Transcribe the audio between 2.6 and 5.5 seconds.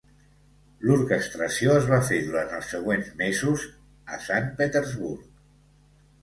els següents mesos a Sant Petersburg.